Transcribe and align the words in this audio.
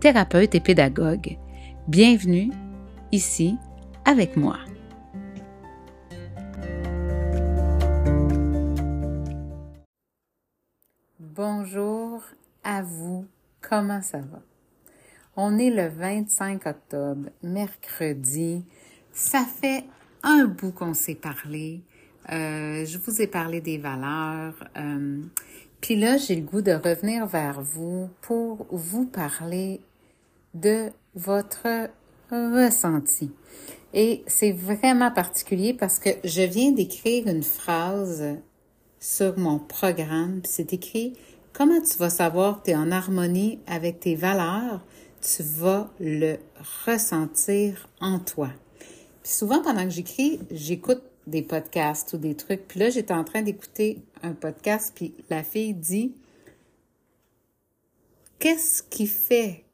thérapeute 0.00 0.54
et 0.54 0.60
pédagogue. 0.60 1.36
Bienvenue 1.86 2.50
ici 3.12 3.56
avec 4.06 4.34
moi. 4.34 4.56
Bonjour 11.18 12.22
à 12.64 12.80
vous, 12.82 13.26
comment 13.60 14.00
ça 14.00 14.18
va? 14.18 14.40
On 15.36 15.58
est 15.58 15.70
le 15.70 15.88
25 15.88 16.66
octobre, 16.66 17.28
mercredi. 17.42 18.64
Ça 19.12 19.44
fait 19.44 19.84
un 20.22 20.46
bout 20.46 20.72
qu'on 20.72 20.94
s'est 20.94 21.14
parlé. 21.14 21.82
Euh, 22.32 22.86
je 22.86 22.96
vous 22.96 23.20
ai 23.20 23.26
parlé 23.26 23.60
des 23.60 23.76
valeurs. 23.76 24.54
Euh, 24.78 25.20
puis 25.82 25.96
là, 25.96 26.16
j'ai 26.16 26.36
le 26.36 26.42
goût 26.42 26.62
de 26.62 26.72
revenir 26.72 27.26
vers 27.26 27.60
vous 27.60 28.08
pour 28.22 28.66
vous 28.70 29.06
parler 29.06 29.80
de 30.54 30.90
votre 31.14 31.88
ressenti. 32.30 33.30
Et 33.92 34.22
c'est 34.26 34.52
vraiment 34.52 35.10
particulier 35.10 35.74
parce 35.74 35.98
que 35.98 36.10
je 36.24 36.42
viens 36.42 36.72
d'écrire 36.72 37.26
une 37.26 37.42
phrase 37.42 38.24
sur 39.00 39.38
mon 39.38 39.58
programme. 39.58 40.40
C'est 40.44 40.72
écrit 40.72 41.14
Comment 41.52 41.80
tu 41.80 41.98
vas 41.98 42.10
savoir 42.10 42.60
que 42.60 42.66
tu 42.66 42.70
es 42.70 42.76
en 42.76 42.92
harmonie 42.92 43.58
avec 43.66 44.00
tes 44.00 44.14
valeurs? 44.14 44.84
Tu 45.20 45.42
vas 45.42 45.90
le 45.98 46.36
ressentir 46.86 47.88
en 48.00 48.20
toi. 48.20 48.50
Puis 49.22 49.32
souvent, 49.32 49.60
pendant 49.60 49.84
que 49.84 49.90
j'écris, 49.90 50.40
j'écoute 50.50 51.02
des 51.26 51.42
podcasts 51.42 52.12
ou 52.12 52.18
des 52.18 52.34
trucs. 52.34 52.66
Puis 52.68 52.78
là, 52.78 52.88
j'étais 52.88 53.12
en 53.12 53.24
train 53.24 53.42
d'écouter 53.42 54.02
un 54.22 54.32
podcast, 54.32 54.92
puis 54.94 55.14
la 55.28 55.42
fille 55.42 55.74
dit 55.74 56.14
Qu'est-ce 58.38 58.82
qui 58.82 59.06
fait 59.06 59.64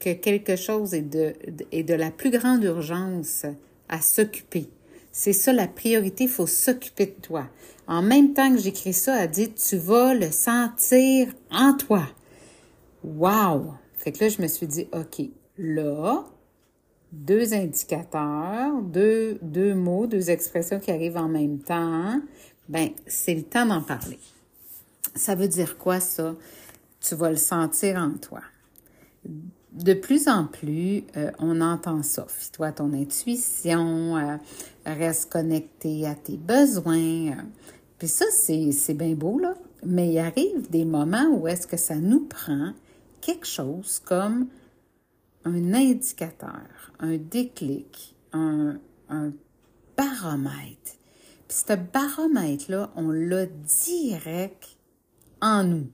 que 0.00 0.12
quelque 0.14 0.56
chose 0.56 0.94
est 0.94 1.02
de, 1.02 1.94
la 1.94 2.10
plus 2.10 2.30
grande 2.30 2.64
urgence 2.64 3.46
à 3.88 4.00
s'occuper? 4.00 4.68
C'est 5.12 5.32
ça 5.32 5.52
la 5.52 5.68
priorité, 5.68 6.24
il 6.24 6.30
faut 6.30 6.46
s'occuper 6.46 7.06
de 7.06 7.20
toi. 7.22 7.48
En 7.86 8.02
même 8.02 8.32
temps 8.32 8.52
que 8.54 8.60
j'écris 8.60 8.92
ça, 8.92 9.22
elle 9.22 9.30
dit 9.30 9.52
Tu 9.52 9.76
vas 9.76 10.14
le 10.14 10.30
sentir 10.30 11.28
en 11.50 11.74
toi. 11.74 12.06
Wow! 13.04 13.74
Fait 13.96 14.12
que 14.12 14.24
là, 14.24 14.30
je 14.30 14.40
me 14.40 14.46
suis 14.46 14.66
dit 14.66 14.88
OK, 14.92 15.22
là, 15.58 16.24
deux 17.12 17.52
indicateurs, 17.54 18.80
deux, 18.82 19.38
deux 19.42 19.74
mots, 19.74 20.06
deux 20.06 20.30
expressions 20.30 20.78
qui 20.78 20.90
arrivent 20.90 21.16
en 21.16 21.28
même 21.28 21.58
temps, 21.58 22.20
ben 22.68 22.90
c'est 23.06 23.34
le 23.34 23.42
temps 23.42 23.66
d'en 23.66 23.82
parler. 23.82 24.18
Ça 25.14 25.34
veut 25.34 25.48
dire 25.48 25.76
quoi 25.76 26.00
ça? 26.00 26.34
Tu 27.00 27.14
vas 27.14 27.30
le 27.30 27.36
sentir 27.36 27.96
en 27.96 28.12
toi. 28.12 28.40
De 29.72 29.94
plus 29.94 30.26
en 30.26 30.46
plus, 30.46 31.04
euh, 31.16 31.30
on 31.38 31.60
entend 31.60 32.02
ça. 32.02 32.26
Fie-toi 32.28 32.72
ton 32.72 32.92
intuition, 32.92 34.16
euh, 34.16 34.36
reste 34.84 35.30
connecté 35.30 36.06
à 36.06 36.14
tes 36.14 36.36
besoins. 36.36 37.36
Puis 37.98 38.08
ça, 38.08 38.24
c'est 38.30 38.94
bien 38.94 39.14
beau, 39.14 39.38
là. 39.38 39.54
Mais 39.84 40.10
il 40.10 40.18
arrive 40.18 40.68
des 40.70 40.84
moments 40.84 41.28
où 41.30 41.46
est-ce 41.46 41.66
que 41.66 41.76
ça 41.76 41.96
nous 41.96 42.26
prend 42.26 42.72
quelque 43.20 43.46
chose 43.46 44.00
comme 44.04 44.48
un 45.44 45.72
indicateur, 45.72 46.92
un 46.98 47.16
déclic, 47.16 48.16
un, 48.32 48.78
un 49.08 49.32
baromètre. 49.96 50.96
Puis 51.48 51.58
ce 51.66 51.74
baromètre-là, 51.74 52.90
on 52.96 53.10
l'a 53.10 53.46
direct 53.46 54.76
en 55.40 55.64
nous. 55.64 55.88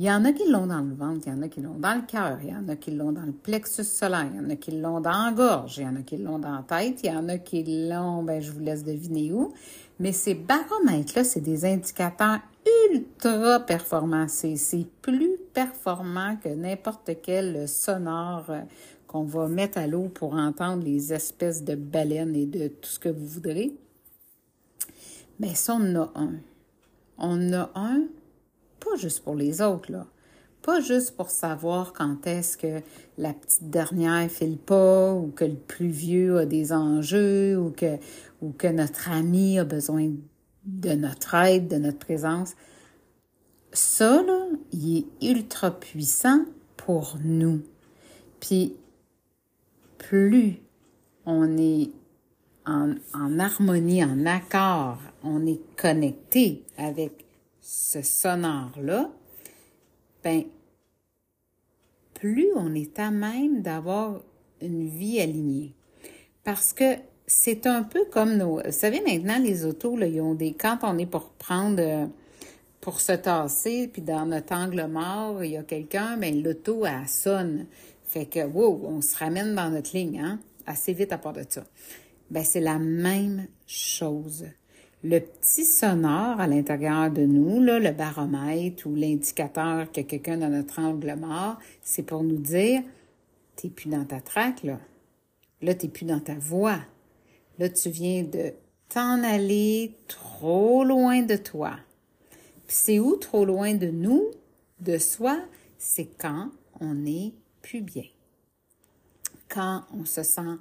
Il 0.00 0.06
y 0.06 0.10
en 0.10 0.24
a 0.24 0.32
qui 0.32 0.48
l'ont 0.48 0.66
dans 0.66 0.80
le 0.80 0.94
ventre, 0.94 1.26
il 1.26 1.34
y 1.34 1.36
en 1.36 1.42
a 1.42 1.48
qui 1.48 1.60
l'ont 1.60 1.78
dans 1.78 1.94
le 1.94 2.00
cœur, 2.00 2.38
il 2.42 2.48
y 2.48 2.54
en 2.54 2.66
a 2.70 2.76
qui 2.76 2.90
l'ont 2.90 3.12
dans 3.12 3.20
le 3.20 3.32
plexus 3.32 3.84
solaire, 3.84 4.30
il 4.32 4.40
y 4.40 4.40
en 4.40 4.48
a 4.48 4.56
qui 4.56 4.70
l'ont 4.70 4.98
dans 4.98 5.26
la 5.26 5.30
gorge, 5.30 5.76
il 5.76 5.84
y 5.84 5.86
en 5.86 5.94
a 5.96 6.00
qui 6.00 6.16
l'ont 6.16 6.38
dans 6.38 6.54
la 6.54 6.62
tête, 6.62 7.00
il 7.04 7.10
y 7.10 7.14
en 7.14 7.28
a 7.28 7.36
qui 7.36 7.86
l'ont, 7.86 8.22
ben, 8.22 8.40
je 8.40 8.50
vous 8.50 8.60
laisse 8.60 8.82
deviner 8.82 9.30
où. 9.30 9.52
Mais 9.98 10.12
ces 10.12 10.32
baromètres-là, 10.32 11.22
c'est 11.22 11.42
des 11.42 11.66
indicateurs 11.66 12.38
ultra 12.90 13.60
performants. 13.60 14.26
C'est 14.26 14.86
plus 15.02 15.36
performant 15.52 16.38
que 16.42 16.48
n'importe 16.48 17.10
quel 17.22 17.68
sonore 17.68 18.46
euh, 18.48 18.62
qu'on 19.06 19.24
va 19.24 19.48
mettre 19.48 19.76
à 19.76 19.86
l'eau 19.86 20.08
pour 20.08 20.32
entendre 20.32 20.82
les 20.82 21.12
espèces 21.12 21.62
de 21.62 21.74
baleines 21.74 22.34
et 22.34 22.46
de 22.46 22.68
tout 22.68 22.88
ce 22.88 22.98
que 22.98 23.10
vous 23.10 23.26
voudrez. 23.26 23.74
Mais 25.40 25.54
ça, 25.54 25.74
on 25.74 25.94
en 25.94 26.04
a 26.04 26.12
un. 26.14 26.32
On 27.18 27.52
a 27.52 27.70
un, 27.74 28.04
pas 28.80 28.96
juste 28.96 29.22
pour 29.22 29.34
les 29.34 29.60
autres, 29.60 29.92
là. 29.92 30.06
Pas 30.62 30.80
juste 30.80 31.16
pour 31.16 31.30
savoir 31.30 31.94
quand 31.94 32.26
est-ce 32.26 32.58
que 32.58 32.82
la 33.16 33.32
petite 33.32 33.70
dernière 33.70 34.30
file 34.30 34.58
pas, 34.58 35.14
ou 35.14 35.28
que 35.28 35.44
le 35.44 35.54
plus 35.54 35.88
vieux 35.88 36.38
a 36.38 36.44
des 36.44 36.72
enjeux, 36.72 37.58
ou 37.58 37.70
que, 37.70 37.96
ou 38.42 38.50
que 38.50 38.66
notre 38.66 39.10
ami 39.10 39.58
a 39.58 39.64
besoin 39.64 40.10
de 40.64 40.90
notre 40.90 41.34
aide, 41.34 41.68
de 41.68 41.76
notre 41.76 41.98
présence. 41.98 42.54
Ça, 43.72 44.22
là, 44.22 44.48
il 44.72 44.98
est 44.98 45.30
ultra 45.30 45.70
puissant 45.70 46.44
pour 46.76 47.16
nous. 47.24 47.62
Puis, 48.40 48.74
plus 49.98 50.56
on 51.24 51.56
est 51.56 51.90
en, 52.66 52.94
en, 53.14 53.38
harmonie, 53.38 54.04
en 54.04 54.26
accord, 54.26 54.98
on 55.22 55.46
est 55.46 55.60
connecté 55.76 56.64
avec 56.76 57.24
ce 57.72 58.02
sonore-là, 58.02 59.12
ben, 60.24 60.42
plus 62.14 62.48
on 62.56 62.74
est 62.74 62.98
à 62.98 63.12
même 63.12 63.62
d'avoir 63.62 64.22
une 64.60 64.88
vie 64.88 65.20
alignée. 65.20 65.72
Parce 66.42 66.72
que 66.72 66.96
c'est 67.28 67.68
un 67.68 67.84
peu 67.84 68.06
comme 68.10 68.36
nos. 68.36 68.60
Vous 68.60 68.72
savez, 68.72 69.00
maintenant, 69.00 69.38
les 69.38 69.64
autos, 69.64 69.96
là, 69.96 70.06
ont 70.20 70.34
des. 70.34 70.52
Quand 70.52 70.78
on 70.82 70.98
est 70.98 71.06
pour 71.06 71.30
prendre. 71.30 71.80
Euh, 71.80 72.06
pour 72.80 73.02
se 73.02 73.12
tasser, 73.12 73.90
puis 73.92 74.00
dans 74.00 74.24
notre 74.24 74.54
angle 74.54 74.86
mort, 74.86 75.44
il 75.44 75.50
y 75.50 75.56
a 75.58 75.62
quelqu'un, 75.62 76.16
mais 76.16 76.32
ben, 76.32 76.42
l'auto, 76.42 76.86
elle 76.86 77.06
sonne. 77.06 77.66
Fait 78.06 78.24
que, 78.24 78.42
wow, 78.46 78.86
on 78.86 79.02
se 79.02 79.14
ramène 79.18 79.54
dans 79.54 79.68
notre 79.68 79.94
ligne, 79.94 80.18
hein, 80.18 80.40
assez 80.66 80.94
vite 80.94 81.12
à 81.12 81.18
part 81.18 81.34
de 81.34 81.44
ça. 81.46 81.62
Ben, 82.30 82.42
c'est 82.42 82.60
la 82.60 82.78
même 82.78 83.48
chose. 83.66 84.46
Le 85.02 85.18
petit 85.18 85.64
sonore 85.64 86.40
à 86.40 86.46
l'intérieur 86.46 87.10
de 87.10 87.22
nous, 87.22 87.62
là, 87.62 87.78
le 87.78 87.90
baromètre 87.90 88.86
ou 88.86 88.94
l'indicateur 88.94 89.90
que 89.90 90.02
quelqu'un 90.02 90.36
dans 90.36 90.50
notre 90.50 90.78
angle 90.78 91.16
mort, 91.16 91.58
c'est 91.82 92.02
pour 92.02 92.22
nous 92.22 92.36
dire, 92.36 92.82
t'es 93.56 93.70
plus 93.70 93.88
dans 93.88 94.04
ta 94.04 94.20
traque, 94.20 94.62
là. 94.62 94.78
Là, 95.62 95.74
t'es 95.74 95.88
plus 95.88 96.04
dans 96.04 96.20
ta 96.20 96.34
voie. 96.34 96.80
Là, 97.58 97.70
tu 97.70 97.88
viens 97.88 98.24
de 98.24 98.52
t'en 98.90 99.22
aller 99.22 99.94
trop 100.06 100.84
loin 100.84 101.22
de 101.22 101.36
toi. 101.36 101.76
c'est 102.66 102.98
où 102.98 103.16
trop 103.16 103.44
loin 103.44 103.74
de 103.74 103.86
nous, 103.86 104.30
de 104.80 104.98
soi? 104.98 105.40
C'est 105.78 106.08
quand 106.18 106.50
on 106.80 106.94
n'est 106.94 107.32
plus 107.62 107.80
bien. 107.80 108.04
Quand 109.48 109.84
on 109.92 110.04
se 110.04 110.22
sent 110.22 110.58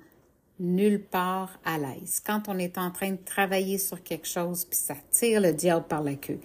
nulle 0.59 1.01
part 1.01 1.59
à 1.63 1.77
l'aise. 1.77 2.21
Quand 2.25 2.43
on 2.47 2.57
est 2.57 2.77
en 2.77 2.91
train 2.91 3.11
de 3.11 3.23
travailler 3.23 3.77
sur 3.77 4.03
quelque 4.03 4.27
chose, 4.27 4.65
puis 4.65 4.77
ça 4.77 4.95
tire 5.11 5.41
le 5.41 5.53
diable 5.53 5.85
par 5.87 6.03
la 6.03 6.15
queue. 6.15 6.39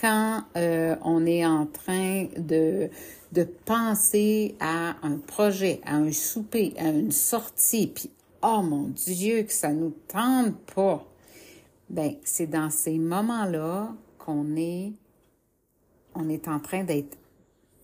Quand 0.00 0.44
euh, 0.56 0.96
on 1.02 1.26
est 1.26 1.44
en 1.44 1.66
train 1.66 2.26
de, 2.36 2.88
de 3.32 3.44
penser 3.44 4.56
à 4.60 4.96
un 5.02 5.18
projet, 5.18 5.80
à 5.84 5.96
un 5.96 6.12
souper, 6.12 6.72
à 6.78 6.88
une 6.88 7.12
sortie, 7.12 7.88
puis 7.88 8.10
oh 8.42 8.62
mon 8.62 8.88
Dieu, 8.88 9.42
que 9.42 9.52
ça 9.52 9.72
nous 9.72 9.94
tente 10.08 10.56
pas. 10.74 11.06
Ben, 11.90 12.14
c'est 12.24 12.46
dans 12.46 12.70
ces 12.70 12.98
moments-là 12.98 13.92
qu'on 14.18 14.56
est, 14.56 14.92
on 16.14 16.28
est 16.28 16.48
en 16.48 16.60
train 16.60 16.84
d'être 16.84 17.18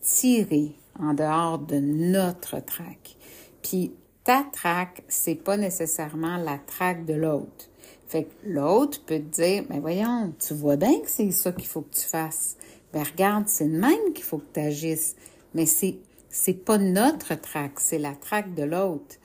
tiré 0.00 0.72
en 0.98 1.12
dehors 1.12 1.58
de 1.58 1.78
notre 1.78 2.60
traque. 2.60 3.16
Puis 3.62 3.92
ta 4.26 4.44
traque, 4.52 5.04
c'est 5.08 5.36
pas 5.36 5.56
nécessairement 5.56 6.36
la 6.36 6.58
traque 6.58 7.06
de 7.06 7.14
l'autre. 7.14 7.70
Fait 8.08 8.24
que 8.24 8.30
l'autre 8.44 9.00
peut 9.06 9.20
te 9.20 9.40
dire, 9.40 9.64
mais 9.70 9.78
voyons, 9.78 10.34
tu 10.38 10.52
vois 10.52 10.76
bien 10.76 11.00
que 11.00 11.08
c'est 11.08 11.30
ça 11.30 11.52
qu'il 11.52 11.66
faut 11.66 11.82
que 11.82 11.94
tu 11.94 12.06
fasses. 12.06 12.56
Ben 12.92 13.02
regarde, 13.04 13.44
c'est 13.46 13.66
le 13.66 13.78
même 13.78 14.12
qu'il 14.14 14.24
faut 14.24 14.38
que 14.38 14.52
tu 14.54 14.60
agisses. 14.60 15.16
Mais 15.54 15.64
c'est 15.64 15.96
c'est 16.28 16.64
pas 16.64 16.76
notre 16.76 17.34
traque, 17.40 17.80
c'est 17.80 17.98
la 17.98 18.12
traque 18.12 18.54
de 18.54 18.64
l'autre. 18.64 19.16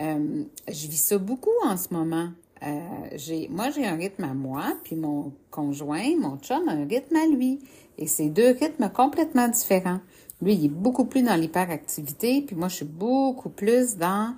Euh, 0.00 0.42
je 0.68 0.88
vis 0.88 0.96
ça 0.96 1.18
beaucoup 1.18 1.54
en 1.64 1.76
ce 1.76 1.94
moment. 1.94 2.30
Euh, 2.62 2.78
j'ai, 3.14 3.48
moi, 3.48 3.70
j'ai 3.70 3.86
un 3.86 3.96
rythme 3.96 4.24
à 4.24 4.34
moi, 4.34 4.74
puis 4.82 4.96
mon 4.96 5.32
conjoint, 5.50 6.16
mon 6.18 6.38
chum, 6.38 6.68
a 6.68 6.72
un 6.72 6.86
rythme 6.86 7.16
à 7.16 7.26
lui. 7.26 7.60
Et 7.98 8.06
c'est 8.06 8.28
deux 8.28 8.50
rythmes 8.50 8.90
complètement 8.90 9.48
différents. 9.48 10.00
Lui, 10.42 10.54
il 10.54 10.64
est 10.66 10.68
beaucoup 10.68 11.06
plus 11.06 11.22
dans 11.22 11.34
l'hyperactivité, 11.34 12.42
puis 12.42 12.56
moi, 12.56 12.68
je 12.68 12.76
suis 12.76 12.84
beaucoup 12.84 13.50
plus 13.50 13.96
dans... 13.96 14.34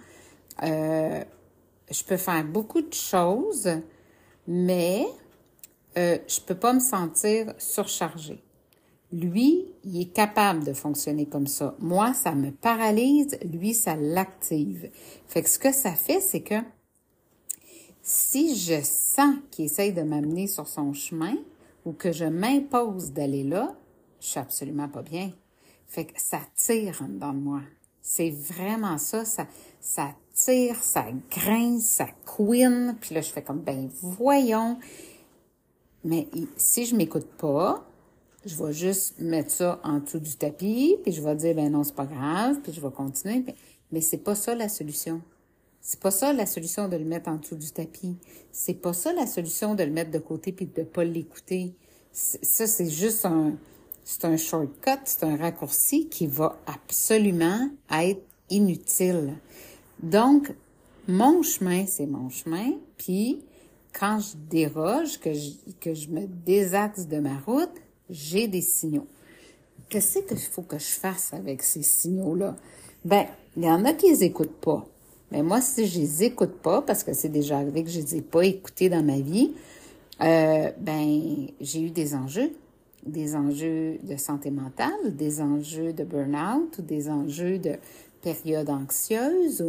Euh, 0.63 1.25
je 1.91 2.05
peux 2.05 2.17
faire 2.17 2.45
beaucoup 2.45 2.83
de 2.83 2.93
choses, 2.93 3.69
mais 4.47 5.07
euh, 5.97 6.19
je 6.29 6.41
peux 6.41 6.55
pas 6.55 6.73
me 6.73 6.81
sentir 6.81 7.53
surchargée. 7.59 8.43
Lui, 9.11 9.67
il 9.85 10.03
est 10.03 10.13
capable 10.13 10.65
de 10.65 10.75
fonctionner 10.75 11.27
comme 11.27 11.47
ça. 11.47 11.75
Moi, 11.79 12.13
ça 12.13 12.35
me 12.35 12.51
paralyse, 12.51 13.39
lui, 13.43 13.73
ça 13.73 13.97
l'active. 13.97 14.91
Fait 15.27 15.43
que 15.43 15.49
ce 15.49 15.59
que 15.59 15.73
ça 15.73 15.93
fait, 15.93 16.21
c'est 16.21 16.43
que 16.43 16.57
si 18.03 18.55
je 18.55 18.81
sens 18.83 19.37
qu'il 19.51 19.65
essaye 19.65 19.93
de 19.93 20.03
m'amener 20.03 20.47
sur 20.47 20.69
son 20.69 20.93
chemin 20.93 21.35
ou 21.85 21.93
que 21.93 22.13
je 22.13 22.25
m'impose 22.27 23.13
d'aller 23.13 23.45
là, 23.45 23.75
je 24.21 24.27
suis 24.27 24.41
absolument 24.41 24.89
pas 24.89 25.03
bien. 25.03 25.33
Fait 25.89 26.05
que 26.05 26.21
ça 26.21 26.41
tire 26.55 27.03
de 27.09 27.33
moi. 27.33 27.63
C'est 28.03 28.31
vraiment 28.31 28.99
ça, 28.99 29.25
ça, 29.25 29.47
ça 29.81 30.15
tire, 30.35 30.77
ça 30.83 31.07
grince, 31.31 31.87
ça 31.87 32.07
couine. 32.25 32.97
Puis 33.01 33.15
là, 33.15 33.23
je 33.23 33.31
fais 33.31 33.43
comme, 33.43 33.61
ben 33.61 33.91
voyons. 34.01 34.79
Mais 36.05 36.29
si 36.57 36.87
je 36.87 36.95
m'écoute 36.95 37.27
pas, 37.39 37.85
je 38.45 38.63
vais 38.63 38.73
juste 38.73 39.19
mettre 39.19 39.51
ça 39.51 39.81
en 39.83 39.99
dessous 39.99 40.21
du 40.21 40.37
tapis, 40.37 40.97
puis 41.03 41.13
je 41.13 41.23
vais 41.23 41.35
dire, 41.35 41.55
ben 41.55 41.73
non, 41.73 41.83
c'est 41.85 41.95
pas 41.95 42.07
grave, 42.07 42.61
puis 42.63 42.73
je 42.73 42.81
vais 42.81 42.91
continuer. 42.91 43.43
Mais, 43.45 43.55
mais 43.91 44.01
c'est 44.01 44.19
pas 44.19 44.35
ça 44.35 44.55
la 44.55 44.69
solution. 44.69 45.21
C'est 45.81 46.01
pas 46.01 46.11
ça 46.11 46.33
la 46.33 46.47
solution 46.47 46.89
de 46.89 46.97
le 46.97 47.05
mettre 47.05 47.31
en 47.31 47.37
dessous 47.37 47.57
du 47.57 47.71
tapis. 47.71 48.17
C'est 48.53 48.75
pas 48.75 48.93
ça 48.93 49.13
la 49.13 49.27
solution 49.27 49.75
de 49.75 49.85
le 49.85 49.91
mettre 49.91 50.11
de 50.11 50.19
côté 50.19 50.53
puis 50.53 50.67
de 50.67 50.83
pas 50.83 51.05
l'écouter. 51.05 51.75
Ça, 52.13 52.67
c'est 52.67 52.91
juste 52.91 53.25
un, 53.25 53.55
c'est 54.11 54.25
un 54.25 54.39
shortcut, 54.39 55.03
c'est 55.05 55.25
un 55.25 55.37
raccourci 55.37 56.09
qui 56.09 56.27
va 56.27 56.59
absolument 56.67 57.69
être 57.91 58.23
inutile. 58.49 59.35
Donc, 60.03 60.51
mon 61.07 61.43
chemin, 61.43 61.85
c'est 61.85 62.07
mon 62.07 62.31
chemin, 62.31 62.71
puis 62.97 63.45
quand 63.93 64.19
je 64.19 64.39
déroge, 64.49 65.21
que 65.21 65.35
je, 65.35 65.51
que 65.79 65.93
je 65.93 66.09
me 66.09 66.27
désaxe 66.27 67.07
de 67.07 67.19
ma 67.19 67.39
route, 67.41 67.75
j'ai 68.09 68.49
des 68.49 68.63
signaux. 68.63 69.07
Qu'est-ce 69.91 70.21
qu'il 70.21 70.39
faut 70.39 70.63
que 70.63 70.79
je 70.79 70.87
fasse 70.87 71.35
avec 71.35 71.63
ces 71.63 71.83
signaux-là? 71.83 72.57
Ben, 73.05 73.27
il 73.59 73.65
y 73.65 73.71
en 73.71 73.85
a 73.85 73.93
qui 73.93 74.09
les 74.09 74.25
écoutent 74.25 74.59
pas. 74.59 74.87
Mais 75.33 75.43
moi, 75.43 75.61
si 75.61 75.87
je 75.87 75.99
les 75.99 76.25
écoute 76.25 76.63
pas, 76.63 76.81
parce 76.81 77.05
que 77.05 77.13
c'est 77.13 77.29
déjà 77.29 77.59
arrivé 77.59 77.85
que 77.85 77.91
je 77.91 78.01
les 78.01 78.17
ai 78.17 78.23
pas 78.23 78.47
écoutés 78.47 78.89
dans 78.89 79.05
ma 79.05 79.21
vie, 79.21 79.53
euh, 80.23 80.71
ben, 80.79 81.49
j'ai 81.61 81.83
eu 81.83 81.91
des 81.91 82.15
enjeux. 82.15 82.53
Des 83.09 83.35
enjeux 83.35 83.99
de 84.03 84.17
santé 84.17 84.51
mentale, 84.51 85.17
des 85.17 85.41
enjeux 85.41 85.93
de 85.93 86.05
burn-out, 86.05 86.81
des 86.81 87.09
enjeux 87.09 87.59
de 87.59 87.77
période 88.23 88.71
anxieuse. 88.71 89.65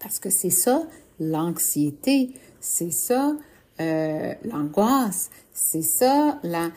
Parce 0.00 0.18
que 0.18 0.30
c'est 0.30 0.50
ça, 0.50 0.86
l'anxiété, 1.20 2.30
c'est 2.60 2.92
ça, 2.92 3.36
euh, 3.80 4.34
l'angoisse, 4.44 5.30
c'est 5.52 5.82
ça, 5.82 6.40
la, 6.42 6.70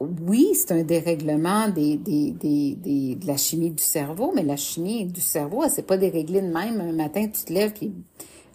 oui, 0.00 0.50
c'est 0.54 0.72
un 0.72 0.82
dérèglement 0.82 1.68
des, 1.68 1.96
des, 1.96 2.32
des, 2.32 2.74
des, 2.74 3.14
de 3.14 3.26
la 3.26 3.36
chimie 3.36 3.70
du 3.70 3.82
cerveau, 3.82 4.32
mais 4.34 4.42
la 4.42 4.56
chimie 4.56 5.04
du 5.04 5.20
cerveau, 5.20 5.62
elle 5.62 5.70
s'est 5.70 5.82
pas 5.82 5.96
déréglée 5.96 6.40
de 6.40 6.52
même. 6.52 6.80
Un 6.80 6.92
matin, 6.92 7.26
tu 7.28 7.44
te 7.44 7.52
lèves, 7.52 7.72
puis 7.72 7.92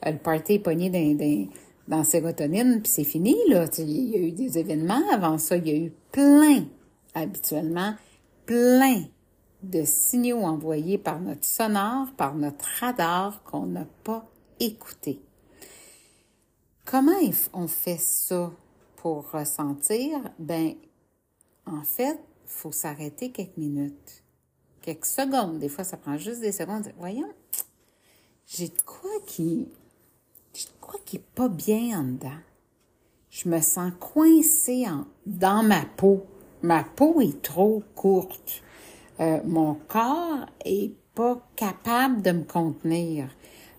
euh, 0.05 0.11
le 0.11 0.17
party 0.17 0.53
est 0.53 0.59
pogné 0.59 0.89
dans, 0.89 1.47
dans, 1.87 2.03
sérotonine, 2.03 2.81
puis 2.81 2.91
c'est 2.91 3.03
fini, 3.03 3.35
là. 3.47 3.65
Il 3.77 4.09
y 4.09 4.15
a 4.15 4.19
eu 4.19 4.31
des 4.31 4.57
événements 4.57 5.01
avant 5.11 5.37
ça. 5.37 5.57
Il 5.57 5.67
y 5.67 5.71
a 5.71 5.77
eu 5.77 5.93
plein, 6.11 6.65
habituellement, 7.13 7.95
plein 8.45 9.03
de 9.63 9.83
signaux 9.83 10.41
envoyés 10.41 10.97
par 10.97 11.19
notre 11.19 11.45
sonore, 11.45 12.07
par 12.15 12.35
notre 12.35 12.65
radar 12.79 13.43
qu'on 13.43 13.65
n'a 13.65 13.85
pas 14.03 14.29
écouté. 14.59 15.21
Comment 16.85 17.19
on 17.53 17.67
fait 17.67 17.99
ça 17.99 18.51
pour 18.97 19.31
ressentir? 19.31 20.19
Ben, 20.39 20.73
en 21.65 21.83
fait, 21.83 22.19
faut 22.45 22.71
s'arrêter 22.71 23.31
quelques 23.31 23.57
minutes, 23.57 24.23
quelques 24.81 25.05
secondes. 25.05 25.59
Des 25.59 25.69
fois, 25.69 25.83
ça 25.83 25.97
prend 25.97 26.17
juste 26.17 26.39
des 26.39 26.53
secondes. 26.53 26.89
Voyons, 26.97 27.33
j'ai 28.47 28.69
de 28.69 28.81
quoi 28.85 29.09
qui, 29.25 29.67
j'ai 30.57 30.65
de 30.65 30.81
quoi 30.81 30.99
qui 31.05 31.17
est 31.17 31.31
pas 31.35 31.49
bien 31.49 31.99
en 31.99 32.03
dedans. 32.03 32.41
Je 33.29 33.47
me 33.47 33.59
sens 33.61 33.91
coincée 33.99 34.85
dans 35.27 35.61
ma 35.61 35.85
peau. 35.85 36.25
Ma 36.63 36.83
peau 36.83 37.21
est 37.21 37.43
trop 37.43 37.83
courte. 37.93 38.63
Euh, 39.19 39.39
mon 39.45 39.75
corps 39.87 40.47
est 40.65 40.93
pas 41.13 41.39
capable 41.55 42.23
de 42.23 42.31
me 42.31 42.43
contenir. 42.43 43.29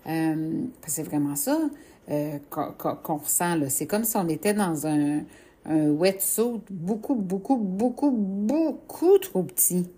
Euh, 0.07 0.63
c'est 0.87 1.03
vraiment 1.03 1.35
ça 1.35 1.59
euh, 2.09 2.39
qu'on 2.49 3.17
ressent. 3.17 3.57
C'est 3.67 3.85
comme 3.85 4.05
si 4.05 4.15
on 4.15 4.29
était 4.29 4.53
dans 4.53 4.87
un, 4.87 5.23
un 5.65 5.89
wetsuit 5.89 6.61
beaucoup, 6.69 7.15
beaucoup, 7.15 7.57
beaucoup, 7.57 8.11
beaucoup 8.11 9.17
trop 9.17 9.43
petit. 9.43 9.89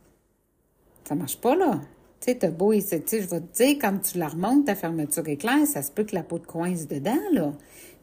Ça 1.04 1.14
marche 1.14 1.38
pas, 1.38 1.56
là. 1.56 1.80
Tu 2.22 2.32
sais, 2.32 2.38
t'as 2.38 2.52
beau, 2.52 2.72
sais, 2.80 3.04
je 3.10 3.28
vais 3.28 3.42
te 3.42 3.64
dire, 3.64 3.78
quand 3.82 3.98
tu 3.98 4.20
la 4.20 4.28
remontes, 4.28 4.66
ta 4.66 4.76
fermeture 4.76 5.28
éclair, 5.28 5.66
ça 5.66 5.82
se 5.82 5.92
peut 5.92 6.04
que 6.04 6.14
la 6.14 6.22
peau 6.22 6.38
te 6.38 6.46
coince 6.46 6.88
dedans, 6.88 7.18
là. 7.32 7.52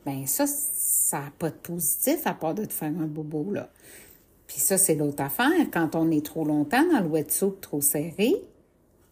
Ben 0.04 0.26
ça, 0.26 0.44
ça 0.46 1.20
n'a 1.20 1.32
pas 1.38 1.50
de 1.50 1.56
positif 1.56 2.26
à 2.26 2.34
part 2.34 2.54
de 2.54 2.64
te 2.64 2.72
faire 2.72 2.88
un 2.88 3.06
bobo, 3.06 3.52
là. 3.52 3.70
Puis 4.48 4.58
ça, 4.58 4.76
c'est 4.76 4.96
l'autre 4.96 5.22
affaire. 5.22 5.52
Quand 5.72 5.94
on 5.94 6.10
est 6.10 6.24
trop 6.24 6.44
longtemps 6.44 6.84
dans 6.90 7.00
le 7.00 7.06
wetsuit 7.06 7.60
trop 7.60 7.80
serré, 7.80 8.34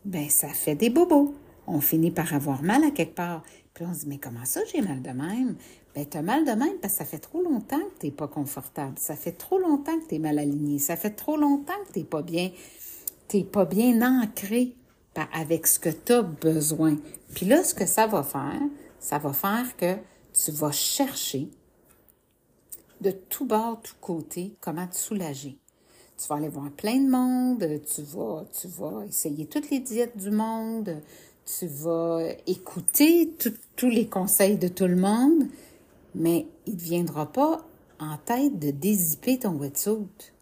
ben 0.04 0.28
ça 0.28 0.48
fait 0.48 0.74
des 0.74 0.90
bobos. 0.90 1.34
On 1.68 1.80
finit 1.80 2.10
par 2.10 2.34
avoir 2.34 2.64
mal 2.64 2.82
à 2.82 2.90
quelque 2.90 3.14
part. 3.14 3.44
Puis 3.74 3.84
on 3.86 3.94
se 3.94 4.00
dit, 4.00 4.08
mais 4.08 4.18
comment 4.18 4.44
ça, 4.44 4.60
j'ai 4.72 4.80
mal 4.80 5.02
de 5.02 5.10
même? 5.10 5.54
Ben, 5.94 6.04
tu 6.04 6.16
as 6.16 6.22
mal 6.22 6.44
de 6.44 6.50
même 6.50 6.78
parce 6.82 6.94
que 6.94 6.98
ça 6.98 7.04
fait 7.04 7.18
trop 7.18 7.42
longtemps 7.42 7.78
que 7.78 8.00
tu 8.00 8.06
n'es 8.06 8.12
pas 8.12 8.26
confortable. 8.26 8.94
Ça 8.98 9.14
fait 9.14 9.32
trop 9.32 9.58
longtemps 9.58 9.96
que 10.00 10.08
tu 10.08 10.16
es 10.16 10.18
mal 10.18 10.40
aligné. 10.40 10.80
Ça 10.80 10.96
fait 10.96 11.10
trop 11.10 11.36
longtemps 11.36 11.78
que 11.86 11.92
tu 11.92 11.98
n'es 12.00 12.04
pas 12.04 12.22
bien, 12.22 12.50
t'es 13.28 13.44
pas 13.44 13.66
bien 13.66 14.02
ancré 14.02 14.74
avec 15.32 15.66
ce 15.66 15.78
que 15.78 15.88
tu 15.88 16.12
as 16.12 16.22
besoin. 16.22 16.96
Puis 17.34 17.46
là, 17.46 17.64
ce 17.64 17.74
que 17.74 17.86
ça 17.86 18.06
va 18.06 18.22
faire, 18.22 18.60
ça 19.00 19.18
va 19.18 19.32
faire 19.32 19.76
que 19.76 19.96
tu 20.32 20.50
vas 20.52 20.72
chercher 20.72 21.48
de 23.00 23.10
tout 23.10 23.46
bord, 23.46 23.80
tout 23.82 23.94
côté, 24.00 24.56
comment 24.60 24.86
te 24.86 24.96
soulager. 24.96 25.58
Tu 26.18 26.28
vas 26.28 26.36
aller 26.36 26.48
voir 26.48 26.70
plein 26.70 26.98
de 26.98 27.10
monde, 27.10 27.64
tu 27.94 28.02
vas, 28.02 28.44
tu 28.58 28.68
vas 28.68 29.04
essayer 29.06 29.46
toutes 29.46 29.70
les 29.70 29.80
diètes 29.80 30.16
du 30.16 30.30
monde, 30.30 30.96
tu 31.44 31.66
vas 31.66 32.20
écouter 32.46 33.34
tous 33.76 33.90
les 33.90 34.06
conseils 34.06 34.56
de 34.56 34.68
tout 34.68 34.86
le 34.86 34.96
monde, 34.96 35.46
mais 36.14 36.46
il 36.66 36.74
ne 36.74 36.80
viendra 36.80 37.30
pas 37.30 37.66
en 38.00 38.16
tête 38.18 38.58
de 38.58 38.70
dézipper 38.70 39.38
ton 39.38 39.56
wetsuit. 39.56 40.32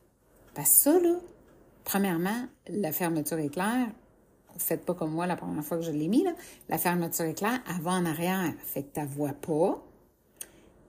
Parce 0.54 0.71
que 0.71 0.76
ça, 0.76 1.00
là, 1.00 1.16
premièrement, 1.85 2.47
la 2.69 2.93
fermeture 2.93 3.38
éclair, 3.38 3.88
faites 4.59 4.85
pas 4.85 4.95
comme 4.95 5.13
moi 5.13 5.27
la 5.27 5.37
première 5.37 5.65
fois 5.65 5.79
que 5.79 5.85
je 5.85 5.91
l'ai 5.91 6.09
mis, 6.09 6.23
là, 6.23 6.33
la 6.69 6.79
fermeture 6.79 7.25
éclair, 7.27 7.61
va 7.81 7.93
en 7.93 8.07
arrière. 8.07 8.53
Fait 8.65 8.83
que 8.83 9.01
tu 9.01 9.07
vois 9.07 9.33
pas. 9.33 9.83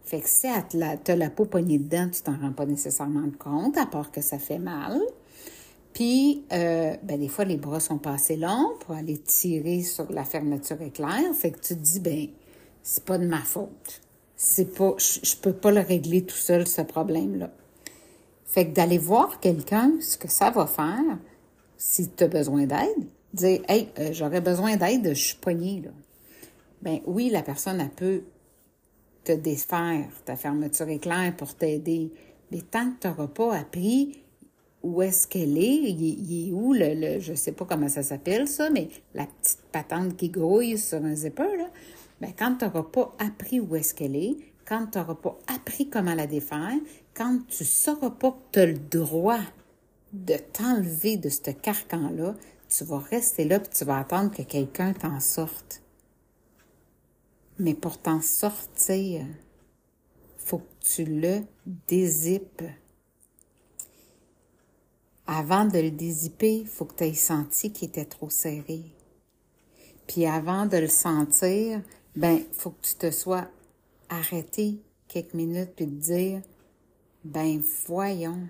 Fait 0.03 0.21
que 0.21 0.29
si 0.29 0.47
tu 0.69 0.81
as 0.83 1.15
la 1.15 1.29
peau 1.29 1.45
poignée 1.45 1.79
dedans, 1.79 2.09
tu 2.09 2.21
t'en 2.21 2.37
rends 2.37 2.53
pas 2.53 2.65
nécessairement 2.65 3.29
compte, 3.39 3.77
à 3.77 3.85
part 3.85 4.11
que 4.11 4.21
ça 4.21 4.37
fait 4.37 4.59
mal. 4.59 5.01
Puis, 5.93 6.43
euh, 6.51 6.95
ben, 7.03 7.19
des 7.19 7.29
fois, 7.29 7.45
les 7.45 7.57
bras 7.57 7.79
sont 7.79 7.97
pas 7.97 8.11
assez 8.11 8.35
longs 8.35 8.73
pour 8.81 8.95
aller 8.95 9.17
tirer 9.17 9.81
sur 9.81 10.11
la 10.11 10.25
fermeture 10.25 10.81
éclair. 10.81 11.21
Fait 11.33 11.51
que 11.51 11.59
tu 11.59 11.75
te 11.75 11.79
dis, 11.79 11.99
ben, 11.99 12.27
c'est 12.83 13.05
pas 13.05 13.17
de 13.17 13.25
ma 13.25 13.39
faute 13.39 14.01
c'est 14.35 14.75
pas, 14.75 14.95
je, 14.97 15.35
peux 15.37 15.53
pas 15.53 15.71
le 15.71 15.81
régler 15.81 16.23
tout 16.23 16.35
seul, 16.35 16.67
ce 16.67 16.81
problème-là. 16.81 17.51
Fait 18.45 18.67
que 18.67 18.73
d'aller 18.73 18.97
voir 18.97 19.39
quelqu'un, 19.39 19.93
ce 20.01 20.17
que 20.17 20.27
ça 20.27 20.51
va 20.51 20.67
faire, 20.67 21.17
si 21.77 22.09
tu 22.09 22.23
as 22.23 22.27
besoin 22.27 22.65
d'aide, 22.65 23.07
dire, 23.35 23.61
hey, 23.67 23.89
euh, 23.99 24.09
j'aurais 24.13 24.41
besoin 24.41 24.77
d'aide, 24.77 25.09
je 25.09 25.21
suis 25.21 25.37
poignée, 25.37 25.81
là. 25.83 25.91
Ben 26.81 26.99
oui, 27.05 27.29
la 27.29 27.41
personne, 27.41 27.79
elle 27.81 27.89
peut 27.89 28.23
te 29.23 29.31
défaire 29.31 30.07
ta 30.23 30.35
fermeture 30.35 30.87
éclair 30.89 31.35
pour 31.35 31.55
t'aider. 31.55 32.11
Mais 32.51 32.61
tant 32.61 32.91
que 32.91 32.99
tu 33.01 33.07
n'auras 33.07 33.27
pas 33.27 33.55
appris 33.55 34.21
où 34.83 35.01
est-ce 35.01 35.27
qu'elle 35.27 35.57
est, 35.57 35.75
il, 35.91 36.49
est 36.49 36.51
où 36.51 36.73
le, 36.73 36.93
le, 36.93 37.19
je 37.19 37.33
sais 37.33 37.53
pas 37.53 37.65
comment 37.65 37.89
ça 37.89 38.03
s'appelle 38.03 38.47
ça, 38.47 38.69
mais 38.69 38.89
la 39.15 39.25
petite 39.25 39.63
patente 39.71 40.15
qui 40.15 40.29
grouille 40.29 40.77
sur 40.77 41.03
un 41.03 41.15
zipper, 41.15 41.57
là, 41.57 41.69
Bien, 42.21 42.31
quand 42.37 42.55
tu 42.55 42.65
n'auras 42.65 42.83
pas 42.83 43.13
appris 43.19 43.59
où 43.59 43.75
est-ce 43.75 43.93
qu'elle 43.93 44.15
est, 44.15 44.37
quand 44.65 44.87
tu 44.91 44.97
n'auras 44.97 45.15
pas 45.15 45.37
appris 45.53 45.89
comment 45.89 46.15
la 46.15 46.27
défaire, 46.27 46.75
quand 47.13 47.39
tu 47.47 47.63
ne 47.63 47.67
sauras 47.67 48.09
pas 48.11 48.31
que 48.31 48.37
tu 48.53 48.59
as 48.59 48.65
le 48.67 48.77
droit 48.77 49.41
de 50.13 50.35
t'enlever 50.53 51.17
de 51.17 51.29
ce 51.29 51.51
carcan-là, 51.51 52.35
tu 52.69 52.83
vas 52.83 52.99
rester 52.99 53.45
là 53.45 53.59
puis 53.59 53.69
tu 53.69 53.85
vas 53.85 53.99
attendre 53.99 54.31
que 54.31 54.41
quelqu'un 54.41 54.93
t'en 54.93 55.19
sorte. 55.19 55.81
Mais 57.57 57.73
pour 57.73 57.97
t'en 57.99 58.21
sortir, 58.21 59.25
faut 60.37 60.59
que 60.59 60.85
tu 60.85 61.05
le 61.05 61.41
dézippes. 61.87 62.63
Avant 65.27 65.65
de 65.65 65.79
le 65.79 65.91
dézipper, 65.91 66.57
il 66.59 66.67
faut 66.67 66.85
que 66.85 66.95
tu 66.95 67.03
aies 67.05 67.13
senti 67.13 67.71
qu'il 67.71 67.87
était 67.87 68.05
trop 68.05 68.29
serré. 68.29 68.83
Puis 70.07 70.25
avant 70.25 70.65
de 70.65 70.77
le 70.77 70.87
sentir, 70.87 71.81
ben, 72.15 72.43
faut 72.51 72.71
que 72.71 72.85
tu 72.85 72.95
te 72.95 73.09
sois 73.09 73.47
arrêté 74.09 74.81
quelques 75.07 75.33
minutes 75.33 75.73
puis 75.75 75.85
te 75.85 75.91
dire, 75.91 76.41
ben, 77.23 77.61
voyons, 77.87 78.47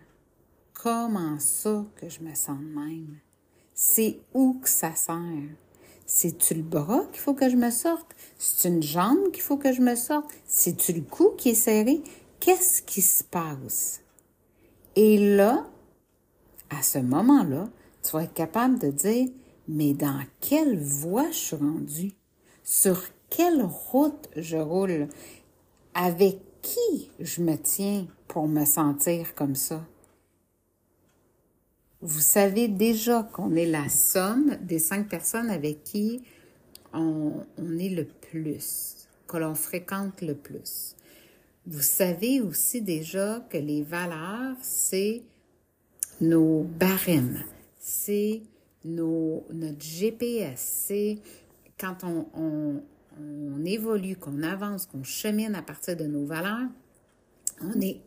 comment 0.73 1.39
ça 1.39 1.85
que 1.95 2.09
je 2.09 2.21
me 2.21 2.35
sens 2.35 2.59
même? 2.59 3.19
C'est 3.77 4.21
où 4.33 4.53
que 4.53 4.69
ça 4.69 4.95
sert? 4.95 5.17
C'est-tu 6.05 6.53
le 6.53 6.61
bras 6.61 7.03
qu'il 7.11 7.19
faut 7.19 7.33
que 7.33 7.49
je 7.49 7.57
me 7.57 7.69
sorte? 7.71 8.15
C'est 8.37 8.69
une 8.69 8.81
jambe 8.81 9.31
qu'il 9.33 9.43
faut 9.43 9.57
que 9.57 9.73
je 9.73 9.81
me 9.81 9.95
sorte? 9.95 10.31
C'est-tu 10.47 10.93
le 10.93 11.01
cou 11.01 11.31
qui 11.37 11.49
est 11.49 11.55
serré? 11.55 12.01
Qu'est-ce 12.39 12.81
qui 12.81 13.01
se 13.01 13.21
passe? 13.21 14.01
Et 14.95 15.35
là, 15.35 15.67
à 16.69 16.81
ce 16.83 16.99
moment-là, 16.99 17.67
tu 18.01 18.11
vas 18.11 18.23
être 18.23 18.33
capable 18.33 18.79
de 18.79 18.91
dire, 18.91 19.27
mais 19.67 19.93
dans 19.93 20.21
quelle 20.39 20.79
voie 20.81 21.29
je 21.31 21.37
suis 21.37 21.55
rendu? 21.57 22.13
Sur 22.63 23.03
quelle 23.29 23.61
route 23.61 24.29
je 24.37 24.55
roule? 24.55 25.09
Avec 25.93 26.39
qui 26.61 27.11
je 27.19 27.41
me 27.41 27.57
tiens 27.57 28.07
pour 28.29 28.47
me 28.47 28.63
sentir 28.63 29.35
comme 29.35 29.55
ça? 29.55 29.85
Vous 32.05 32.21
savez 32.21 32.67
déjà 32.67 33.23
qu'on 33.23 33.55
est 33.55 33.65
la 33.65 33.89
somme 33.89 34.57
des 34.61 34.77
cinq 34.77 35.09
personnes 35.09 35.49
avec 35.49 35.83
qui 35.83 36.21
on, 36.93 37.41
est 37.79 37.89
le 37.89 38.05
plus, 38.05 39.07
que 39.27 39.37
l'on 39.37 39.55
fréquente 39.55 40.21
le 40.21 40.35
plus. 40.35 40.95
Vous 41.65 41.81
savez 41.81 42.41
aussi 42.41 42.83
déjà 42.83 43.43
que 43.49 43.57
les 43.57 43.81
valeurs, 43.81 44.55
c'est 44.61 45.23
nos 46.21 46.61
barèmes, 46.61 47.43
c'est 47.79 48.43
notre 48.83 49.81
GPS, 49.81 50.59
c'est 50.59 51.17
quand 51.79 52.03
on, 52.03 52.27
on, 52.35 52.83
on 53.19 53.65
évolue, 53.65 54.15
qu'on 54.15 54.43
avance, 54.43 54.85
qu'on 54.85 55.03
chemine 55.03 55.55
à 55.55 55.63
partir 55.63 55.97
de 55.97 56.05
nos 56.05 56.27
valeurs, 56.27 56.69
on 57.61 57.81
est 57.81 57.99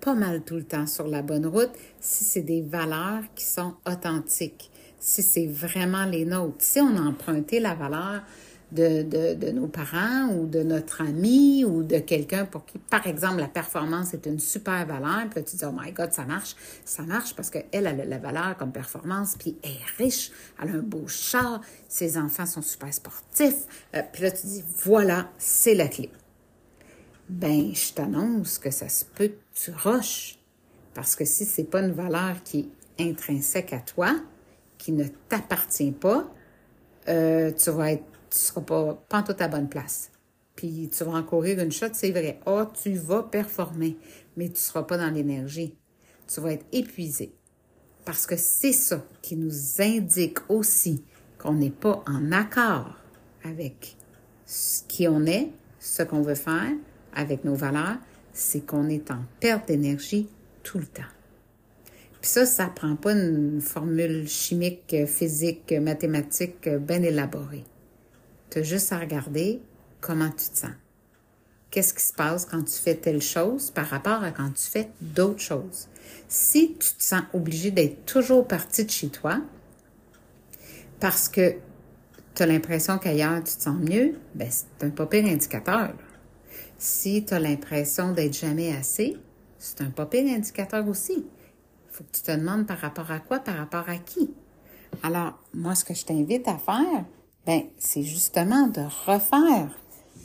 pas 0.00 0.14
mal 0.14 0.42
tout 0.42 0.56
le 0.56 0.64
temps 0.64 0.86
sur 0.86 1.06
la 1.06 1.22
bonne 1.22 1.46
route 1.46 1.70
si 2.00 2.24
c'est 2.24 2.42
des 2.42 2.62
valeurs 2.62 3.22
qui 3.34 3.44
sont 3.44 3.74
authentiques, 3.86 4.70
si 4.98 5.22
c'est 5.22 5.46
vraiment 5.46 6.04
les 6.04 6.24
nôtres. 6.24 6.56
Si 6.60 6.80
on 6.80 6.96
a 6.96 7.00
emprunté 7.00 7.60
la 7.60 7.74
valeur 7.74 8.22
de, 8.72 9.02
de, 9.02 9.34
de, 9.34 9.50
nos 9.50 9.66
parents 9.66 10.28
ou 10.32 10.46
de 10.46 10.62
notre 10.62 11.02
ami 11.02 11.64
ou 11.64 11.82
de 11.82 11.98
quelqu'un 11.98 12.44
pour 12.44 12.64
qui, 12.64 12.78
par 12.78 13.06
exemple, 13.06 13.40
la 13.40 13.48
performance 13.48 14.14
est 14.14 14.26
une 14.26 14.38
super 14.38 14.86
valeur, 14.86 15.28
puis 15.30 15.42
tu 15.44 15.56
dis, 15.56 15.64
oh 15.64 15.74
my 15.76 15.92
God, 15.92 16.12
ça 16.12 16.24
marche, 16.24 16.54
ça 16.84 17.02
marche 17.02 17.34
parce 17.34 17.50
qu'elle, 17.50 17.66
elle 17.72 17.86
a 17.86 18.04
la 18.04 18.18
valeur 18.18 18.56
comme 18.56 18.72
performance, 18.72 19.34
puis 19.36 19.56
elle 19.62 19.70
est 19.70 20.04
riche, 20.04 20.30
elle 20.62 20.70
a 20.70 20.72
un 20.74 20.82
beau 20.82 21.06
chat, 21.08 21.60
ses 21.88 22.16
enfants 22.16 22.46
sont 22.46 22.62
super 22.62 22.92
sportifs, 22.94 23.66
euh, 23.94 24.02
puis 24.12 24.22
là, 24.22 24.30
tu 24.30 24.46
dis, 24.46 24.64
voilà, 24.84 25.30
c'est 25.38 25.74
la 25.74 25.88
clé. 25.88 26.10
Ben, 27.30 27.72
je 27.72 27.92
t'annonce 27.92 28.58
que 28.58 28.72
ça 28.72 28.88
se 28.88 29.04
peut 29.04 29.28
que 29.28 29.38
tu 29.54 29.70
roches, 29.70 30.40
parce 30.94 31.14
que 31.14 31.24
si 31.24 31.44
c'est 31.44 31.64
pas 31.64 31.80
une 31.80 31.92
valeur 31.92 32.42
qui 32.42 32.70
est 32.98 33.08
intrinsèque 33.08 33.72
à 33.72 33.78
toi, 33.78 34.16
qui 34.78 34.90
ne 34.90 35.04
t'appartient 35.28 35.92
pas, 35.92 36.28
euh, 37.08 37.52
tu 37.52 37.70
vas 37.70 37.92
être 37.92 38.04
tu 38.30 38.38
seras 38.38 38.60
pas, 38.60 38.94
pas 39.08 39.22
tout 39.22 39.36
à 39.38 39.46
bonne 39.46 39.68
place. 39.68 40.10
Puis 40.56 40.90
tu 40.92 41.04
vas 41.04 41.12
encourir 41.12 41.60
une 41.60 41.70
shot, 41.70 41.88
c'est 41.92 42.10
vrai. 42.10 42.40
Ah, 42.46 42.66
oh, 42.66 42.72
tu 42.82 42.94
vas 42.94 43.22
performer, 43.22 43.96
mais 44.36 44.46
tu 44.46 44.54
ne 44.54 44.58
seras 44.58 44.82
pas 44.82 44.98
dans 44.98 45.10
l'énergie. 45.10 45.76
Tu 46.32 46.40
vas 46.40 46.52
être 46.52 46.66
épuisé. 46.72 47.32
Parce 48.04 48.26
que 48.26 48.36
c'est 48.36 48.72
ça 48.72 49.04
qui 49.22 49.36
nous 49.36 49.80
indique 49.80 50.38
aussi 50.48 51.04
qu'on 51.38 51.54
n'est 51.54 51.70
pas 51.70 52.02
en 52.06 52.32
accord 52.32 52.96
avec 53.44 53.96
ce 54.46 54.82
qui 54.88 55.06
on 55.06 55.26
est, 55.26 55.50
ce 55.78 56.02
qu'on 56.02 56.22
veut 56.22 56.34
faire, 56.34 56.72
avec 57.14 57.44
nos 57.44 57.54
valeurs, 57.54 57.98
c'est 58.32 58.60
qu'on 58.60 58.88
est 58.88 59.10
en 59.10 59.22
perte 59.40 59.68
d'énergie 59.68 60.28
tout 60.62 60.78
le 60.78 60.86
temps. 60.86 61.02
Puis 62.20 62.30
ça, 62.30 62.44
ça 62.44 62.66
prend 62.66 62.96
pas 62.96 63.12
une 63.12 63.60
formule 63.60 64.28
chimique, 64.28 64.94
physique, 65.06 65.72
mathématique 65.72 66.68
bien 66.68 67.02
élaborée. 67.02 67.64
Tu 68.50 68.58
as 68.58 68.62
juste 68.62 68.92
à 68.92 68.98
regarder 68.98 69.60
comment 70.00 70.28
tu 70.28 70.50
te 70.50 70.58
sens. 70.58 70.72
Qu'est-ce 71.70 71.94
qui 71.94 72.02
se 72.02 72.12
passe 72.12 72.46
quand 72.46 72.64
tu 72.64 72.72
fais 72.72 72.96
telle 72.96 73.22
chose 73.22 73.70
par 73.70 73.86
rapport 73.86 74.24
à 74.24 74.32
quand 74.32 74.50
tu 74.50 74.64
fais 74.64 74.90
d'autres 75.00 75.40
choses? 75.40 75.88
Si 76.28 76.74
tu 76.74 76.94
te 76.94 77.02
sens 77.02 77.22
obligé 77.32 77.70
d'être 77.70 78.04
toujours 78.06 78.46
parti 78.46 78.84
de 78.84 78.90
chez 78.90 79.08
toi 79.08 79.40
parce 80.98 81.28
que 81.28 81.54
tu 82.34 82.42
as 82.42 82.46
l'impression 82.46 82.98
qu'ailleurs 82.98 83.38
tu 83.38 83.56
te 83.56 83.62
sens 83.62 83.78
mieux, 83.80 84.16
ben 84.34 84.48
c'est 84.50 84.84
un 84.84 84.90
pas 84.90 85.06
pire 85.06 85.24
indicateur. 85.24 85.94
Si 86.80 87.26
tu 87.26 87.34
as 87.34 87.38
l'impression 87.38 88.12
d'être 88.12 88.32
jamais 88.32 88.74
assez, 88.74 89.18
c'est 89.58 89.82
un 89.82 89.90
pas 89.90 90.06
pire 90.06 90.24
indicateur 90.34 90.88
aussi. 90.88 91.12
Il 91.12 91.92
faut 91.92 92.04
que 92.04 92.16
tu 92.16 92.22
te 92.22 92.30
demandes 92.30 92.66
par 92.66 92.78
rapport 92.78 93.10
à 93.10 93.18
quoi, 93.18 93.38
par 93.38 93.58
rapport 93.58 93.86
à 93.86 93.98
qui. 93.98 94.30
Alors, 95.02 95.34
moi, 95.52 95.74
ce 95.74 95.84
que 95.84 95.92
je 95.92 96.06
t'invite 96.06 96.48
à 96.48 96.56
faire, 96.56 97.04
ben, 97.44 97.64
c'est 97.76 98.02
justement 98.02 98.66
de 98.68 98.80
refaire 99.04 99.78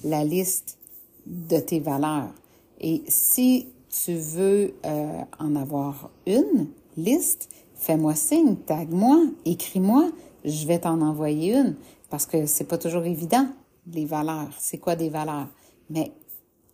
la 0.05 0.23
liste 0.23 0.77
de 1.25 1.59
tes 1.59 1.81
valeurs. 1.81 2.33
Et 2.79 3.03
si 3.09 3.67
tu 3.89 4.13
veux 4.13 4.75
euh, 4.85 5.21
en 5.37 5.57
avoir 5.57 6.09
une 6.25 6.69
liste, 6.95 7.49
fais-moi 7.75 8.15
signe, 8.15 8.55
tag-moi, 8.55 9.25
écris-moi, 9.43 10.09
je 10.45 10.65
vais 10.65 10.79
t'en 10.79 11.01
envoyer 11.01 11.57
une 11.57 11.75
parce 12.09 12.25
que 12.25 12.45
c'est 12.45 12.63
pas 12.63 12.77
toujours 12.77 13.03
évident 13.03 13.49
les 13.91 14.05
valeurs. 14.05 14.53
C'est 14.57 14.77
quoi 14.77 14.95
des 14.95 15.09
valeurs? 15.09 15.49
Mais 15.89 16.13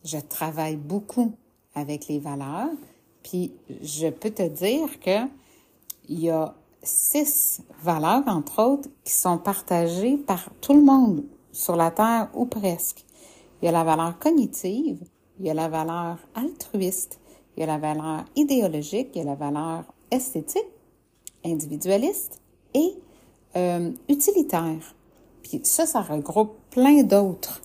je 0.04 0.18
travaille 0.18 0.76
beaucoup 0.76 1.34
avec 1.76 2.08
les 2.08 2.20
valeurs, 2.20 2.70
puis 3.24 3.54
je 3.82 4.08
peux 4.08 4.32
te 4.32 4.48
dire 4.48 5.00
que 5.00 5.28
il 6.10 6.20
y 6.20 6.30
a 6.30 6.54
six 6.84 7.62
valeurs, 7.84 8.24
entre 8.28 8.62
autres, 8.64 8.90
qui 9.04 9.14
sont 9.14 9.38
partagées 9.38 10.18
par 10.18 10.50
tout 10.62 10.74
le 10.74 10.82
monde 10.82 11.24
sur 11.52 11.76
la 11.76 11.92
Terre 11.92 12.30
ou 12.34 12.46
presque. 12.46 13.06
Il 13.62 13.66
y 13.66 13.68
a 13.70 13.72
la 13.72 13.84
valeur 13.84 14.18
cognitive, 14.20 15.00
il 15.40 15.46
y 15.46 15.50
a 15.50 15.54
la 15.54 15.70
valeur 15.70 16.18
altruiste, 16.34 17.20
il 17.56 17.62
y 17.62 17.64
a 17.64 17.68
la 17.68 17.78
valeur 17.78 18.26
idéologique, 18.36 19.10
il 19.14 19.20
y 19.20 19.22
a 19.22 19.26
la 19.26 19.36
valeur 19.36 19.84
esthétique, 20.10 20.68
individualiste 21.46 22.42
et 22.74 22.96
euh, 23.56 23.92
utilitaire. 24.10 24.96
Puis 25.44 25.62
ça, 25.64 25.86
ça 25.86 26.02
regroupe 26.02 26.56
plein 26.72 27.04
d'autres 27.04 27.62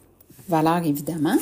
valeurs, 0.48 0.84
évidemment. 0.84 1.36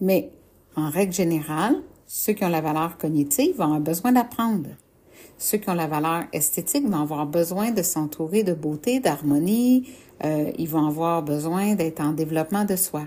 Mais 0.00 0.30
en 0.76 0.90
règle 0.90 1.12
générale, 1.12 1.76
ceux 2.06 2.32
qui 2.32 2.44
ont 2.44 2.48
la 2.48 2.60
valeur 2.60 2.98
cognitive 2.98 3.56
vont 3.56 3.64
avoir 3.64 3.80
besoin 3.80 4.12
d'apprendre. 4.12 4.70
Ceux 5.36 5.58
qui 5.58 5.68
ont 5.70 5.74
la 5.74 5.86
valeur 5.86 6.24
esthétique 6.32 6.88
vont 6.88 7.02
avoir 7.02 7.26
besoin 7.26 7.70
de 7.70 7.82
s'entourer 7.82 8.42
de 8.42 8.54
beauté, 8.54 8.98
d'harmonie. 8.98 9.88
Euh, 10.24 10.50
ils 10.58 10.68
vont 10.68 10.86
avoir 10.86 11.22
besoin 11.22 11.74
d'être 11.74 12.00
en 12.00 12.12
développement 12.12 12.64
de 12.64 12.76
soi. 12.76 13.04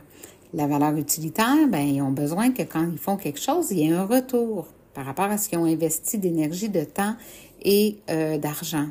La 0.53 0.67
valeur 0.67 0.95
utilitaire, 0.95 1.67
ben, 1.69 1.79
ils 1.79 2.01
ont 2.01 2.11
besoin 2.11 2.51
que 2.51 2.63
quand 2.63 2.89
ils 2.89 2.97
font 2.97 3.17
quelque 3.17 3.39
chose, 3.39 3.71
il 3.71 3.79
y 3.79 3.89
ait 3.89 3.93
un 3.93 4.05
retour 4.05 4.67
par 4.93 5.05
rapport 5.05 5.25
à 5.25 5.37
ce 5.37 5.49
qu'ils 5.49 5.59
ont 5.59 5.65
investi 5.65 6.17
d'énergie, 6.17 6.69
de 6.69 6.83
temps 6.83 7.15
et 7.63 7.97
euh, 8.09 8.37
d'argent. 8.37 8.87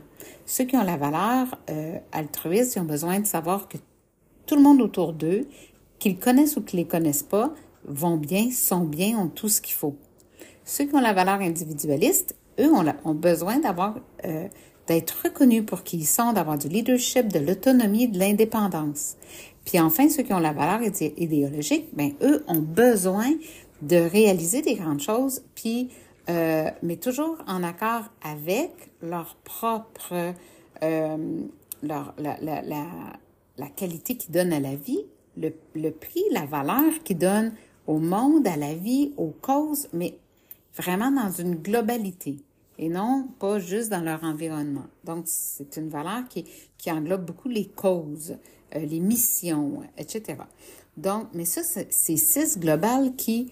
Ceux 0.47 0.65
qui 0.65 0.77
ont 0.77 0.85
la 0.85 0.97
valeur 0.97 1.47
euh, 1.71 1.99
altruiste, 2.13 2.77
ils 2.77 2.81
ont 2.81 2.85
besoin 2.85 3.21
de 3.21 3.27
savoir 3.27 3.69
que 3.69 3.77
tout 4.47 4.57
le 4.57 4.63
monde 4.63 4.81
autour 4.81 5.13
d'eux, 5.13 5.47
qu'ils 5.99 6.19
connaissent 6.19 6.57
ou 6.57 6.63
qu'ils 6.63 6.81
les 6.81 6.87
connaissent 6.87 7.23
pas, 7.23 7.53
vont 7.85 8.17
bien, 8.17 8.51
sont 8.51 8.85
bien, 8.85 9.19
ont 9.19 9.29
tout 9.29 9.49
ce 9.49 9.61
qu'il 9.61 9.75
faut. 9.75 9.97
Ceux 10.65 10.85
qui 10.85 10.95
ont 10.95 11.01
la 11.01 11.13
valeur 11.13 11.41
individualiste, 11.41 12.37
eux 12.59 12.71
ont, 12.73 13.15
besoin 13.15 13.59
d'avoir 13.59 13.97
euh, 14.25 14.47
d'être 14.87 15.23
reconnus 15.25 15.65
pour 15.65 15.83
qui 15.83 15.99
ils 15.99 16.07
sont, 16.07 16.33
d'avoir 16.33 16.59
du 16.59 16.69
leadership, 16.69 17.29
de 17.29 17.39
l'autonomie, 17.39 18.09
de 18.09 18.19
l'indépendance. 18.19 19.17
Puis 19.65 19.79
enfin, 19.81 20.09
ceux 20.09 20.23
qui 20.23 20.33
ont 20.33 20.41
la 20.41 20.53
valeur 20.53 20.81
idéologique, 21.17 21.89
ben 21.93 22.13
eux 22.23 22.45
ont 22.49 22.61
besoin 22.61 23.31
de 23.83 23.97
réaliser 23.97 24.63
des 24.63 24.75
grandes 24.75 25.01
choses, 25.01 25.43
puis 25.55 25.91
euh, 26.29 26.71
mais 26.83 26.97
toujours 26.97 27.39
en 27.47 27.63
accord 27.63 28.05
avec 28.23 28.71
leur 29.03 29.37
propre 29.43 30.35
euh, 30.83 31.17
leur, 31.83 32.15
la, 32.19 32.37
la, 32.41 32.63
la, 32.63 32.87
la 33.57 33.67
qualité 33.69 34.17
qu'ils 34.17 34.33
donnent 34.33 34.53
à 34.53 34.61
la 34.61 34.75
vie, 34.75 35.05
le, 35.37 35.53
le 35.75 35.91
prix, 35.91 36.23
la 36.31 36.45
valeur 36.45 37.03
qu'ils 37.05 37.19
donnent 37.19 37.53
au 37.91 37.99
monde, 37.99 38.47
à 38.47 38.57
la 38.57 38.73
vie, 38.73 39.13
aux 39.17 39.35
causes, 39.43 39.89
mais 39.93 40.17
vraiment 40.77 41.11
dans 41.11 41.33
une 41.33 41.57
globalité 41.57 42.37
et 42.79 42.89
non 42.89 43.27
pas 43.41 43.59
juste 43.59 43.91
dans 43.91 44.01
leur 44.01 44.23
environnement. 44.23 44.87
Donc, 45.05 45.25
c'est 45.27 45.77
une 45.77 45.89
valeur 45.89 46.29
qui, 46.29 46.45
qui 46.79 46.93
englobe 46.93 47.25
beaucoup 47.25 47.49
les 47.49 47.67
causes, 47.67 48.37
euh, 48.77 48.79
les 48.79 49.01
missions, 49.01 49.83
etc. 49.99 50.37
Donc, 50.97 51.27
mais 51.35 51.45
ça, 51.45 51.63
c'est 51.65 52.17
six 52.17 52.59
globales 52.61 53.17
qui, 53.17 53.51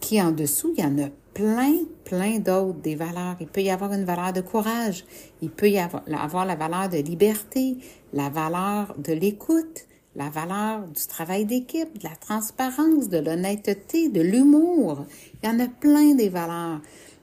qui 0.00 0.20
en 0.20 0.32
dessous, 0.32 0.74
il 0.76 0.82
y 0.82 0.86
en 0.86 0.98
a 0.98 1.08
plein, 1.32 1.76
plein 2.04 2.40
d'autres 2.40 2.80
des 2.80 2.96
valeurs. 2.96 3.36
Il 3.40 3.46
peut 3.46 3.62
y 3.62 3.70
avoir 3.70 3.92
une 3.92 4.04
valeur 4.04 4.32
de 4.32 4.40
courage, 4.40 5.04
il 5.40 5.50
peut 5.50 5.70
y 5.70 5.78
avoir 5.78 6.02
la 6.46 6.56
valeur 6.56 6.88
de 6.88 6.98
liberté, 6.98 7.76
la 8.12 8.28
valeur 8.28 8.96
de 8.98 9.12
l'écoute, 9.12 9.86
la 10.14 10.28
valeur 10.28 10.86
du 10.88 11.06
travail 11.06 11.46
d'équipe, 11.46 11.98
de 11.98 12.04
la 12.04 12.16
transparence, 12.16 13.08
de 13.08 13.18
l'honnêteté, 13.18 14.08
de 14.08 14.20
l'humour. 14.20 15.06
Il 15.42 15.48
y 15.48 15.52
en 15.52 15.58
a 15.58 15.68
plein 15.68 16.14
des 16.14 16.28
valeurs. 16.28 16.80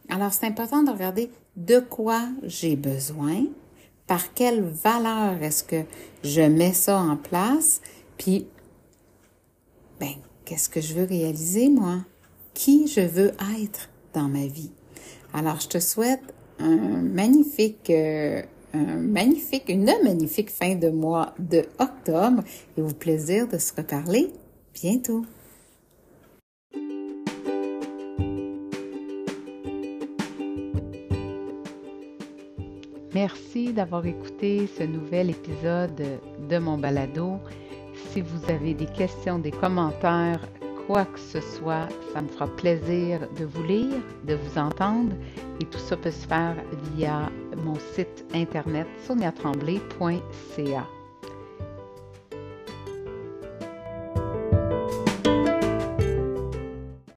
Alors, 0.10 0.34
c'est 0.34 0.48
important 0.48 0.84
de 0.84 0.91
regarder 0.91 1.29
de 1.55 1.79
quoi 1.79 2.22
j'ai 2.43 2.75
besoin, 2.75 3.46
par 4.08 4.34
quelle 4.34 4.63
valeur 4.63 5.41
est-ce 5.43 5.63
que 5.63 5.84
je 6.24 6.41
mets 6.41 6.74
ça 6.74 7.00
en 7.00 7.15
place, 7.15 7.81
puis, 8.17 8.48
ben, 10.00 10.15
qu'est-ce 10.46 10.69
que 10.69 10.81
je 10.81 10.96
veux 10.96 11.05
réaliser, 11.05 11.69
moi? 11.69 11.98
Qui 12.55 12.88
je 12.88 13.01
veux 13.01 13.31
être 13.62 13.89
dans 14.13 14.27
ma 14.27 14.48
vie? 14.48 14.72
Alors, 15.34 15.60
je 15.60 15.67
te 15.67 15.79
souhaite 15.79 16.34
un 16.58 17.01
magnifique 17.03 17.89
euh, 17.91 18.41
un 18.74 18.98
magnifique, 18.98 19.70
une 19.70 19.92
magnifique 20.04 20.50
fin 20.50 20.76
de 20.76 20.90
mois 20.90 21.34
de 21.40 21.66
octobre 21.80 22.44
et 22.78 22.82
au 22.82 22.90
plaisir 22.90 23.48
de 23.48 23.58
se 23.58 23.74
reparler 23.76 24.32
bientôt. 24.74 25.26
Merci 33.14 33.74
d'avoir 33.74 34.06
écouté 34.06 34.70
ce 34.78 34.84
nouvel 34.84 35.32
épisode 35.32 36.20
de 36.48 36.58
mon 36.60 36.78
balado. 36.78 37.40
Si 38.12 38.22
vous 38.22 38.52
avez 38.52 38.76
des 38.76 38.86
questions, 38.86 39.40
des 39.40 39.52
commentaires, 39.52 40.48
quoi 40.86 41.06
que 41.06 41.20
ce 41.20 41.42
soit, 41.42 41.88
ça 42.14 42.22
me 42.22 42.28
fera 42.28 42.48
plaisir 42.56 43.28
de 43.38 43.46
vous 43.46 43.64
lire, 43.64 44.02
de 44.26 44.36
vous 44.36 44.58
entendre 44.58 45.14
et 45.60 45.66
tout 45.66 45.80
ça 45.80 45.98
peut 45.98 46.12
se 46.12 46.28
faire 46.28 46.56
via 46.96 47.32
mon 47.63 47.75
site 47.96 48.25
internet 48.34 48.88
soniatremblay.ca. 49.08 50.99